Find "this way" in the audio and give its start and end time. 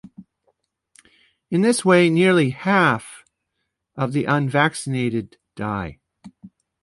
1.61-2.09